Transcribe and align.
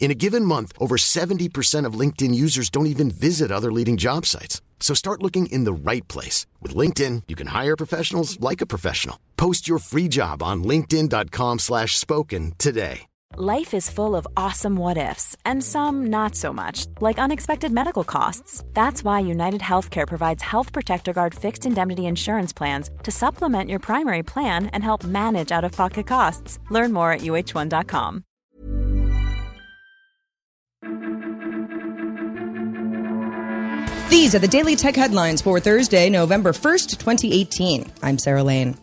In 0.00 0.10
a 0.10 0.14
given 0.14 0.46
month, 0.46 0.72
over 0.78 0.96
70% 0.96 1.84
of 1.84 1.98
LinkedIn 2.00 2.34
users 2.34 2.70
don't 2.70 2.92
even 2.94 3.10
visit 3.10 3.52
other 3.52 3.70
leading 3.70 3.98
job 3.98 4.26
sites. 4.26 4.60
So 4.80 4.94
start 4.94 5.22
looking 5.22 5.46
in 5.46 5.64
the 5.64 5.72
right 5.72 6.06
place. 6.08 6.46
With 6.60 6.74
LinkedIn, 6.74 7.24
you 7.28 7.36
can 7.36 7.48
hire 7.48 7.76
professionals 7.76 8.40
like 8.40 8.62
a 8.62 8.66
professional. 8.66 9.20
Post 9.36 9.68
your 9.68 9.78
free 9.78 10.08
job 10.08 10.42
on 10.42 10.64
linkedin.com 10.64 11.58
slash 11.58 11.96
spoken 11.98 12.54
today. 12.58 13.02
Life 13.36 13.74
is 13.74 13.88
full 13.88 14.16
of 14.16 14.26
awesome 14.36 14.74
what 14.74 14.96
ifs, 14.96 15.36
and 15.44 15.62
some 15.62 16.06
not 16.06 16.34
so 16.34 16.52
much, 16.52 16.86
like 17.00 17.16
unexpected 17.16 17.70
medical 17.70 18.02
costs. 18.02 18.64
That's 18.72 19.04
why 19.04 19.20
United 19.20 19.60
Healthcare 19.60 20.08
provides 20.08 20.42
Health 20.42 20.72
Protector 20.72 21.12
Guard 21.12 21.32
fixed 21.32 21.64
indemnity 21.64 22.06
insurance 22.06 22.52
plans 22.52 22.90
to 23.04 23.12
supplement 23.12 23.70
your 23.70 23.78
primary 23.78 24.24
plan 24.24 24.66
and 24.72 24.82
help 24.82 25.04
manage 25.04 25.52
out 25.52 25.62
of 25.62 25.72
pocket 25.72 26.08
costs. 26.08 26.58
Learn 26.70 26.92
more 26.92 27.12
at 27.12 27.20
uhone.com. 27.20 28.24
These 34.10 34.34
are 34.34 34.40
the 34.40 34.48
Daily 34.48 34.74
Tech 34.74 34.96
headlines 34.96 35.40
for 35.40 35.60
Thursday, 35.60 36.10
November 36.10 36.50
1st, 36.50 36.98
2018. 36.98 37.92
I'm 38.02 38.18
Sarah 38.18 38.42
Lane. 38.42 38.76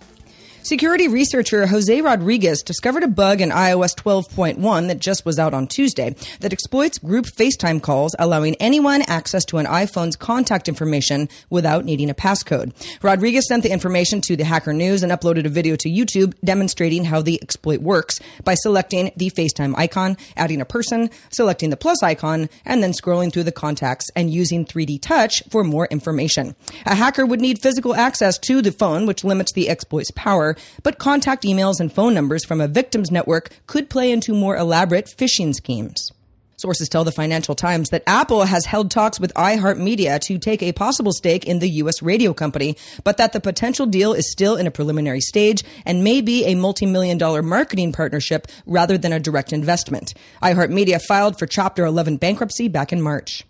Security 0.67 1.07
researcher 1.07 1.65
Jose 1.65 2.01
Rodriguez 2.01 2.61
discovered 2.61 3.03
a 3.03 3.07
bug 3.07 3.39
in 3.39 3.51
iOS 3.51 3.95
12.1 3.95 4.87
that 4.89 4.99
just 4.99 5.25
was 5.25 5.39
out 5.39 5.53
on 5.53 5.65
Tuesday 5.65 6.13
that 6.41 6.51
exploits 6.51 6.97
group 6.97 7.25
FaceTime 7.25 7.81
calls, 7.81 8.13
allowing 8.19 8.53
anyone 8.55 9.01
access 9.03 9.45
to 9.45 9.59
an 9.59 9.65
iPhone's 9.65 10.17
contact 10.17 10.67
information 10.67 11.29
without 11.49 11.85
needing 11.85 12.09
a 12.09 12.13
passcode. 12.13 12.73
Rodriguez 13.01 13.47
sent 13.47 13.63
the 13.63 13.71
information 13.71 14.19
to 14.19 14.35
the 14.35 14.43
Hacker 14.43 14.73
News 14.73 15.03
and 15.03 15.11
uploaded 15.13 15.45
a 15.45 15.49
video 15.49 15.77
to 15.77 15.89
YouTube 15.89 16.33
demonstrating 16.43 17.05
how 17.05 17.21
the 17.21 17.41
exploit 17.41 17.79
works 17.79 18.19
by 18.43 18.55
selecting 18.55 19.13
the 19.15 19.29
FaceTime 19.29 19.73
icon, 19.77 20.17
adding 20.35 20.59
a 20.59 20.65
person, 20.65 21.09
selecting 21.29 21.69
the 21.69 21.77
plus 21.77 22.03
icon, 22.03 22.49
and 22.65 22.83
then 22.83 22.91
scrolling 22.91 23.31
through 23.31 23.43
the 23.43 23.53
contacts 23.53 24.09
and 24.17 24.33
using 24.33 24.65
3D 24.65 25.02
touch 25.02 25.41
for 25.49 25.63
more 25.63 25.85
information. 25.85 26.57
A 26.85 26.93
hacker 26.93 27.25
would 27.25 27.39
need 27.39 27.61
physical 27.61 27.95
access 27.95 28.37
to 28.39 28.61
the 28.61 28.73
phone, 28.73 29.05
which 29.05 29.23
limits 29.23 29.53
the 29.53 29.69
exploit's 29.69 30.11
power, 30.11 30.56
but 30.83 31.00
contact 31.00 31.44
emails 31.44 31.80
and 31.80 31.91
phone 31.91 32.13
numbers 32.13 32.45
from 32.45 32.61
a 32.61 32.67
victim's 32.67 33.11
network 33.11 33.50
could 33.67 33.89
play 33.89 34.11
into 34.11 34.33
more 34.33 34.58
elaborate 34.58 35.05
phishing 35.05 35.53
schemes. 35.53 36.11
Sources 36.59 36.89
tell 36.89 37.03
the 37.03 37.11
Financial 37.11 37.53
Times 37.53 37.91
that 37.91 38.02
Apple 38.08 38.45
has 38.45 38.66
held 38.66 38.89
talks 38.89 39.19
with 39.19 39.31
iHeartMedia 39.36 40.19
to 40.22 40.39
take 40.39 40.64
a 40.64 40.72
possible 40.72 41.11
stake 41.11 41.45
in 41.45 41.59
the 41.59 41.69
U.S. 41.69 42.02
radio 42.02 42.33
company, 42.33 42.75
but 43.03 43.17
that 43.17 43.31
the 43.31 43.39
potential 43.39 43.86
deal 43.86 44.11
is 44.11 44.31
still 44.31 44.55
in 44.55 44.66
a 44.66 44.72
preliminary 44.72 45.22
stage 45.22 45.64
and 45.86 46.03
may 46.03 46.19
be 46.19 46.45
a 46.45 46.55
multi-million 46.55 47.19
dollar 47.19 47.44
marketing 47.44 47.92
partnership 47.92 48.47
rather 48.66 48.97
than 48.97 49.14
a 49.14 49.19
direct 49.19 49.53
investment. 49.53 50.16
iHeartMedia 50.42 50.99
filed 50.99 51.38
for 51.38 51.45
Chapter 51.45 51.86
11 51.86 52.17
bankruptcy 52.17 52.67
back 52.67 52.92
in 52.92 53.03
March. 53.03 53.45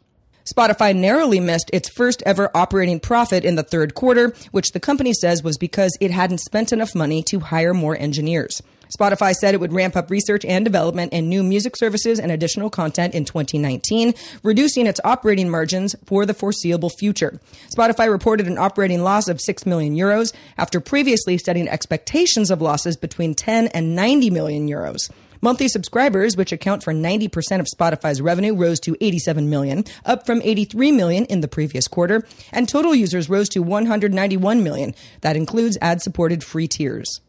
Spotify 0.47 0.95
narrowly 0.95 1.41
missed 1.41 1.69
its 1.73 1.89
first 1.89 2.23
ever 2.25 2.49
operating 2.55 3.01
profit 3.01 3.43
in 3.43 3.55
the 3.55 3.63
third 3.63 3.93
quarter, 3.95 4.33
which 4.51 4.71
the 4.71 4.79
company 4.79 5.13
says 5.13 5.43
was 5.43 5.57
because 5.57 5.97
it 5.99 6.09
hadn't 6.09 6.37
spent 6.37 6.71
enough 6.71 6.95
money 6.95 7.21
to 7.23 7.41
hire 7.41 7.73
more 7.73 7.97
engineers. 7.97 8.61
Spotify 8.97 9.33
said 9.33 9.53
it 9.53 9.59
would 9.59 9.73
ramp 9.73 9.97
up 9.97 10.09
research 10.09 10.45
and 10.45 10.63
development 10.63 11.11
in 11.11 11.27
new 11.27 11.43
music 11.43 11.75
services 11.75 12.17
and 12.17 12.31
additional 12.31 12.69
content 12.69 13.13
in 13.13 13.25
2019, 13.25 14.13
reducing 14.41 14.87
its 14.87 15.01
operating 15.03 15.49
margins 15.49 15.93
for 16.05 16.25
the 16.25 16.33
foreseeable 16.33 16.91
future. 16.91 17.41
Spotify 17.69 18.09
reported 18.09 18.47
an 18.47 18.57
operating 18.57 19.03
loss 19.03 19.27
of 19.27 19.41
6 19.41 19.65
million 19.65 19.97
euros 19.97 20.33
after 20.57 20.79
previously 20.79 21.37
setting 21.37 21.67
expectations 21.67 22.49
of 22.49 22.61
losses 22.61 22.95
between 22.95 23.35
10 23.35 23.67
and 23.67 23.97
90 23.97 24.29
million 24.29 24.69
euros. 24.69 25.09
Monthly 25.41 25.67
subscribers, 25.67 26.35
which 26.35 26.51
account 26.51 26.83
for 26.83 26.93
90% 26.93 27.59
of 27.59 27.67
Spotify's 27.67 28.21
revenue, 28.21 28.55
rose 28.55 28.79
to 28.81 28.95
87 29.01 29.49
million, 29.49 29.83
up 30.05 30.25
from 30.25 30.41
83 30.43 30.91
million 30.91 31.25
in 31.25 31.41
the 31.41 31.47
previous 31.47 31.87
quarter, 31.87 32.25
and 32.51 32.67
total 32.67 32.95
users 32.95 33.29
rose 33.29 33.49
to 33.49 33.61
191 33.61 34.63
million. 34.63 34.95
That 35.21 35.35
includes 35.35 35.77
ad-supported 35.81 36.43
free 36.43 36.67
tiers. 36.67 37.21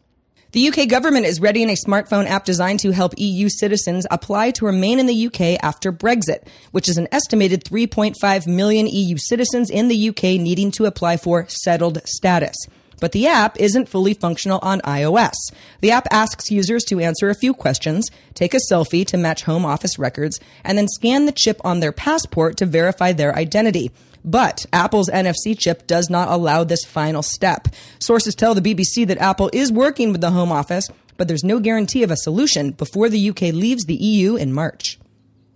The 0.51 0.67
UK 0.67 0.89
government 0.89 1.27
is 1.27 1.39
readying 1.39 1.69
a 1.69 1.75
smartphone 1.75 2.25
app 2.25 2.43
designed 2.43 2.79
to 2.79 2.89
help 2.89 3.13
EU 3.17 3.49
citizens 3.49 4.07
apply 4.09 4.49
to 4.51 4.65
remain 4.65 4.97
in 4.97 5.05
the 5.05 5.27
UK 5.27 5.63
after 5.63 5.91
Brexit, 5.91 6.47
which 6.71 6.89
is 6.89 6.97
an 6.97 7.07
estimated 7.11 7.63
3.5 7.63 8.47
million 8.47 8.87
EU 8.87 9.15
citizens 9.19 9.69
in 9.69 9.89
the 9.89 10.09
UK 10.09 10.23
needing 10.23 10.71
to 10.71 10.85
apply 10.85 11.17
for 11.17 11.45
settled 11.47 12.01
status. 12.05 12.55
But 12.99 13.11
the 13.11 13.27
app 13.27 13.59
isn't 13.59 13.89
fully 13.89 14.13
functional 14.13 14.59
on 14.61 14.81
iOS. 14.81 15.33
The 15.81 15.91
app 15.91 16.07
asks 16.11 16.51
users 16.51 16.83
to 16.85 16.99
answer 16.99 17.29
a 17.29 17.35
few 17.35 17.53
questions, 17.53 18.09
take 18.33 18.53
a 18.53 18.59
selfie 18.71 19.05
to 19.07 19.17
match 19.17 19.43
home 19.43 19.65
office 19.65 19.97
records, 19.97 20.39
and 20.63 20.77
then 20.77 20.87
scan 20.87 21.25
the 21.25 21.31
chip 21.31 21.59
on 21.63 21.79
their 21.79 21.91
passport 21.91 22.57
to 22.57 22.65
verify 22.65 23.11
their 23.11 23.35
identity. 23.35 23.91
But 24.23 24.65
Apple's 24.73 25.09
NFC 25.09 25.57
chip 25.57 25.87
does 25.87 26.09
not 26.09 26.27
allow 26.27 26.63
this 26.63 26.83
final 26.83 27.23
step. 27.23 27.69
Sources 27.99 28.35
tell 28.35 28.53
the 28.53 28.61
BBC 28.61 29.07
that 29.07 29.17
Apple 29.17 29.49
is 29.53 29.71
working 29.71 30.11
with 30.11 30.21
the 30.21 30.31
Home 30.31 30.51
Office, 30.51 30.89
but 31.17 31.27
there's 31.27 31.43
no 31.43 31.59
guarantee 31.59 32.03
of 32.03 32.11
a 32.11 32.17
solution 32.17 32.71
before 32.71 33.09
the 33.09 33.29
UK 33.29 33.41
leaves 33.53 33.85
the 33.85 33.95
EU 33.95 34.35
in 34.35 34.53
March. 34.53 34.98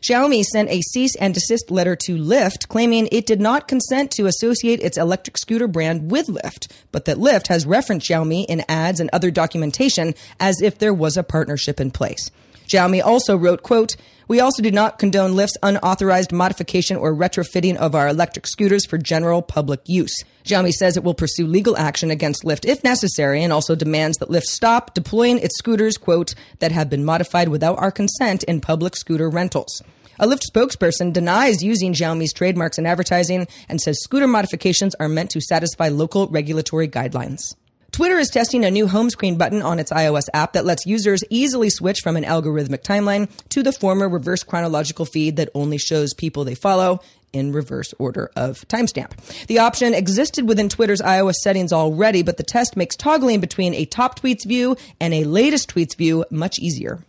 Xiaomi 0.04 0.44
sent 0.44 0.70
a 0.70 0.82
cease 0.82 1.16
and 1.16 1.34
desist 1.34 1.72
letter 1.72 1.96
to 1.96 2.18
Lyft 2.18 2.68
claiming 2.68 3.08
it 3.10 3.26
did 3.26 3.40
not 3.40 3.70
consent 3.70 4.12
to 4.12 4.26
associate 4.26 4.82
its 4.82 4.98
electric 4.98 5.38
scooter 5.38 5.66
brand 5.66 6.12
with 6.12 6.28
Lyft, 6.28 6.70
but 6.92 7.06
that 7.06 7.16
Lyft 7.16 7.48
has 7.48 7.66
referenced 7.66 8.10
Xiaomi 8.10 8.46
in 8.50 8.66
ads 8.68 9.00
and 9.00 9.10
other 9.14 9.32
documentation 9.32 10.14
as 10.42 10.62
if 10.62 10.78
there 10.78 10.94
was 10.94 11.16
a 11.16 11.24
partnership 11.24 11.80
in 11.80 11.90
place. 11.90 12.30
Xiaomi 12.68 13.02
also 13.02 13.38
wrote, 13.38 13.64
quote, 13.64 13.96
we 14.28 14.40
also 14.40 14.62
do 14.62 14.72
not 14.72 15.00
condone 15.00 15.34
Lyft's 15.34 15.58
unauthorized 15.64 16.32
modification 16.32 16.98
or 16.98 17.14
retrofitting 17.14 17.76
of 17.76 17.96
our 17.96 18.08
electric 18.08 18.48
scooters 18.48 18.86
for 18.86 18.98
general 18.98 19.42
public 19.42 19.82
use. 19.86 20.16
Xiaomi 20.46 20.72
says 20.72 20.98
it 20.98 21.04
will 21.04 21.14
pursue 21.14 21.48
legal 21.48 21.78
action 21.78 22.12
against 22.12 22.44
Lyft 22.44 22.66
if 22.66 22.84
necessary 22.84 23.44
and 23.44 23.54
also 23.54 23.76
demands 23.76 24.18
that 24.18 24.30
Lyft 24.30 24.44
stop 24.44 24.94
deploying 24.94 25.40
its 25.40 25.58
scooters, 25.58 25.98
quote, 25.98 26.36
that 26.60 26.72
have 26.72 26.90
been 26.90 27.06
modified 27.06 27.50
without 27.50 27.78
our 27.80 27.92
consent 27.92 28.44
in 28.44 28.62
public 28.62 28.96
scooter 28.96 29.30
rentals. 29.30 29.82
A 30.20 30.28
Lyft 30.28 30.44
spokesperson 30.50 31.12
denies 31.12 31.64
using 31.64 31.94
Xiaomi's 31.94 32.34
trademarks 32.34 32.78
in 32.78 32.86
advertising 32.86 33.48
and 33.68 33.82
says 33.82 34.02
scooter 34.02 34.28
modifications 34.28 34.96
are 34.96 35.10
meant 35.10 35.32
to 35.32 35.42
satisfy 35.42 35.88
local 35.88 36.28
regulatory 36.28 36.88
guidelines. 36.88 37.56
Twitter 37.94 38.18
is 38.18 38.32
testing 38.32 38.66
a 38.66 38.72
new 38.72 38.88
home 38.88 39.12
screen 39.12 39.38
button 39.38 39.62
on 39.62 39.78
its 39.78 39.92
iOS 39.92 40.28
app 40.34 40.54
that 40.54 40.66
lets 40.66 40.84
users 40.88 41.24
easily 41.30 41.70
switch 41.70 42.00
from 42.00 42.18
an 42.18 42.24
algorithmic 42.24 42.82
timeline 42.82 43.30
to 43.50 43.62
the 43.62 43.72
former 43.72 44.10
reverse 44.10 44.42
chronological 44.42 45.06
feed 45.06 45.36
that 45.36 45.50
only 45.54 45.78
shows 45.78 46.12
people 46.16 46.44
they 46.44 46.56
follow 46.56 47.02
in 47.34 47.54
reverse 47.54 47.94
order 48.00 48.32
of 48.36 48.68
timestamp. 48.68 49.12
The 49.46 49.60
option 49.60 49.94
existed 49.94 50.48
within 50.48 50.70
Twitter's 50.70 51.02
iOS 51.02 51.36
settings 51.44 51.72
already, 51.72 52.24
but 52.24 52.38
the 52.38 52.44
test 52.44 52.76
makes 52.76 52.96
toggling 52.96 53.40
between 53.40 53.76
a 53.76 53.86
top 53.86 54.20
tweets 54.20 54.44
view 54.44 54.76
and 55.00 55.14
a 55.14 55.26
latest 55.26 55.72
tweets 55.72 55.96
view 55.96 56.26
much 56.32 56.58
easier. 56.58 57.04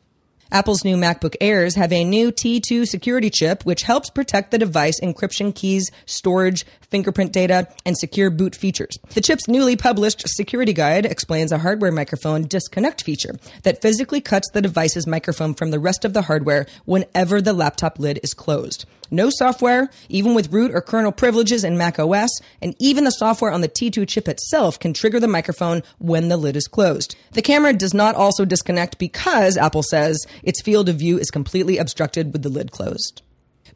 Apple's 0.54 0.84
new 0.84 0.96
MacBook 0.96 1.34
Airs 1.40 1.74
have 1.74 1.92
a 1.92 2.04
new 2.04 2.30
T2 2.30 2.86
security 2.86 3.28
chip, 3.28 3.64
which 3.64 3.82
helps 3.82 4.08
protect 4.08 4.52
the 4.52 4.58
device 4.58 5.00
encryption 5.00 5.52
keys, 5.52 5.90
storage, 6.06 6.64
fingerprint 6.90 7.32
data, 7.32 7.66
and 7.84 7.98
secure 7.98 8.30
boot 8.30 8.54
features. 8.54 8.96
The 9.14 9.20
chip's 9.20 9.48
newly 9.48 9.74
published 9.74 10.28
security 10.28 10.72
guide 10.72 11.06
explains 11.06 11.50
a 11.50 11.58
hardware 11.58 11.90
microphone 11.90 12.44
disconnect 12.44 13.02
feature 13.02 13.34
that 13.64 13.82
physically 13.82 14.20
cuts 14.20 14.48
the 14.52 14.62
device's 14.62 15.08
microphone 15.08 15.54
from 15.54 15.72
the 15.72 15.80
rest 15.80 16.04
of 16.04 16.12
the 16.12 16.22
hardware 16.22 16.66
whenever 16.84 17.42
the 17.42 17.52
laptop 17.52 17.98
lid 17.98 18.20
is 18.22 18.32
closed. 18.32 18.86
No 19.10 19.30
software, 19.30 19.90
even 20.08 20.34
with 20.34 20.52
root 20.52 20.72
or 20.74 20.80
kernel 20.80 21.12
privileges 21.12 21.62
in 21.62 21.76
Mac 21.76 21.98
OS, 21.98 22.30
and 22.62 22.74
even 22.78 23.04
the 23.04 23.10
software 23.10 23.52
on 23.52 23.60
the 23.60 23.68
T2 23.68 24.08
chip 24.08 24.28
itself 24.28 24.78
can 24.78 24.92
trigger 24.92 25.20
the 25.20 25.28
microphone 25.28 25.82
when 25.98 26.28
the 26.28 26.36
lid 26.36 26.56
is 26.56 26.66
closed. 26.66 27.14
The 27.32 27.42
camera 27.42 27.72
does 27.72 27.94
not 27.94 28.14
also 28.14 28.44
disconnect 28.44 28.98
because, 28.98 29.56
Apple 29.56 29.82
says, 29.82 30.24
its 30.44 30.62
field 30.62 30.88
of 30.88 30.96
view 30.96 31.18
is 31.18 31.30
completely 31.30 31.78
obstructed 31.78 32.32
with 32.32 32.42
the 32.42 32.48
lid 32.48 32.70
closed. 32.70 33.22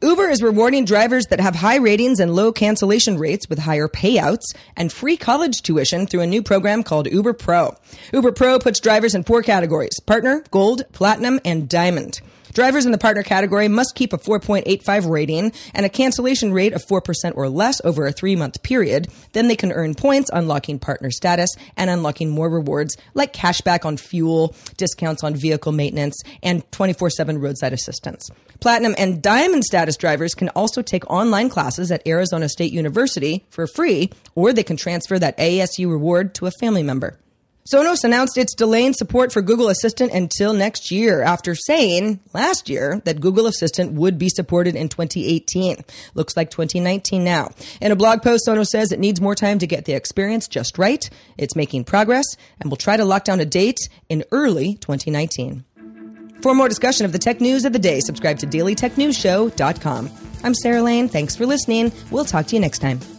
Uber 0.01 0.29
is 0.29 0.41
rewarding 0.41 0.85
drivers 0.85 1.25
that 1.25 1.41
have 1.41 1.55
high 1.55 1.75
ratings 1.75 2.21
and 2.21 2.33
low 2.33 2.53
cancellation 2.53 3.17
rates 3.17 3.49
with 3.49 3.59
higher 3.59 3.89
payouts 3.89 4.45
and 4.77 4.93
free 4.93 5.17
college 5.17 5.61
tuition 5.61 6.07
through 6.07 6.21
a 6.21 6.27
new 6.27 6.41
program 6.41 6.83
called 6.83 7.11
Uber 7.11 7.33
Pro. 7.33 7.75
Uber 8.13 8.31
Pro 8.31 8.59
puts 8.59 8.79
drivers 8.79 9.13
in 9.13 9.23
four 9.23 9.43
categories 9.43 9.99
partner, 10.05 10.41
gold, 10.51 10.83
platinum, 10.93 11.41
and 11.43 11.67
diamond. 11.67 12.21
Drivers 12.53 12.85
in 12.85 12.91
the 12.91 12.97
partner 12.97 13.23
category 13.23 13.67
must 13.67 13.95
keep 13.95 14.13
a 14.13 14.17
4.85 14.17 15.09
rating 15.09 15.51
and 15.73 15.85
a 15.85 15.89
cancellation 15.89 16.51
rate 16.51 16.73
of 16.73 16.85
4% 16.85 17.33
or 17.35 17.49
less 17.49 17.79
over 17.83 18.07
a 18.07 18.11
three 18.11 18.35
month 18.35 18.61
period. 18.63 19.07
Then 19.33 19.47
they 19.47 19.55
can 19.55 19.71
earn 19.71 19.95
points, 19.95 20.29
unlocking 20.33 20.79
partner 20.79 21.11
status 21.11 21.49
and 21.77 21.89
unlocking 21.89 22.29
more 22.29 22.49
rewards 22.49 22.97
like 23.13 23.33
cashback 23.33 23.85
on 23.85 23.97
fuel, 23.97 24.55
discounts 24.77 25.23
on 25.23 25.35
vehicle 25.35 25.71
maintenance, 25.71 26.21
and 26.41 26.69
24 26.71 27.09
7 27.09 27.39
roadside 27.39 27.73
assistance. 27.73 28.29
Platinum 28.59 28.95
and 28.97 29.21
Diamond 29.21 29.63
status 29.63 29.95
drivers 29.95 30.33
can 30.33 30.49
also 30.49 30.81
take 30.81 31.09
online 31.09 31.49
classes 31.49 31.91
at 31.91 32.05
Arizona 32.07 32.49
State 32.49 32.73
University 32.73 33.45
for 33.49 33.67
free, 33.67 34.09
or 34.35 34.51
they 34.51 34.63
can 34.63 34.77
transfer 34.77 35.17
that 35.19 35.37
ASU 35.37 35.89
reward 35.89 36.33
to 36.35 36.45
a 36.45 36.51
family 36.51 36.83
member. 36.83 37.17
Sonos 37.67 38.03
announced 38.03 38.37
it's 38.37 38.55
delaying 38.55 38.93
support 38.93 39.31
for 39.31 39.41
Google 39.41 39.69
Assistant 39.69 40.11
until 40.11 40.53
next 40.53 40.89
year 40.89 41.21
after 41.21 41.53
saying 41.53 42.19
last 42.33 42.67
year 42.67 43.01
that 43.05 43.21
Google 43.21 43.45
Assistant 43.45 43.93
would 43.93 44.17
be 44.17 44.29
supported 44.29 44.75
in 44.75 44.89
2018. 44.89 45.77
Looks 46.15 46.35
like 46.35 46.49
2019 46.49 47.23
now. 47.23 47.51
In 47.79 47.91
a 47.91 47.95
blog 47.95 48.23
post, 48.23 48.47
Sonos 48.47 48.67
says 48.67 48.91
it 48.91 48.99
needs 48.99 49.21
more 49.21 49.35
time 49.35 49.59
to 49.59 49.67
get 49.67 49.85
the 49.85 49.93
experience 49.93 50.47
just 50.47 50.79
right. 50.79 51.07
It's 51.37 51.55
making 51.55 51.83
progress 51.83 52.25
and 52.59 52.71
will 52.71 52.77
try 52.77 52.97
to 52.97 53.05
lock 53.05 53.23
down 53.23 53.39
a 53.39 53.45
date 53.45 53.79
in 54.07 54.23
early 54.31 54.75
2019. 54.75 55.63
For 56.41 56.55
more 56.55 56.69
discussion 56.69 57.05
of 57.05 57.11
the 57.11 57.19
tech 57.19 57.41
news 57.41 57.65
of 57.65 57.73
the 57.73 57.79
day, 57.79 57.99
subscribe 57.99 58.39
to 58.39 58.47
dailytechnewsshow.com. 58.47 60.09
I'm 60.43 60.55
Sarah 60.55 60.81
Lane. 60.81 61.09
Thanks 61.09 61.35
for 61.35 61.45
listening. 61.45 61.91
We'll 62.09 62.25
talk 62.25 62.47
to 62.47 62.55
you 62.55 62.61
next 62.61 62.79
time. 62.79 63.18